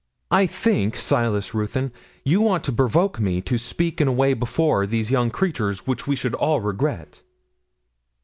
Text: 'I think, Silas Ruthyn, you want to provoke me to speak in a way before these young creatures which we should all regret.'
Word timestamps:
'I 0.31 0.47
think, 0.47 0.95
Silas 0.95 1.53
Ruthyn, 1.53 1.91
you 2.25 2.41
want 2.41 2.63
to 2.63 2.71
provoke 2.71 3.19
me 3.19 3.39
to 3.41 3.59
speak 3.59 4.01
in 4.01 4.07
a 4.07 4.11
way 4.11 4.33
before 4.33 4.87
these 4.87 5.11
young 5.11 5.29
creatures 5.29 5.85
which 5.85 6.07
we 6.07 6.15
should 6.15 6.33
all 6.33 6.59
regret.' 6.59 7.21